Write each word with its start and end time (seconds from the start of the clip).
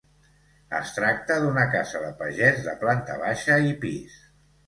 Es 0.77 0.93
tracta 0.93 1.35
d'una 1.43 1.65
casa 1.75 2.01
de 2.05 2.09
pagès 2.21 2.63
de 2.69 2.75
planta 2.85 3.19
baixa 3.25 3.59
i 3.69 3.77
pis. 3.87 4.19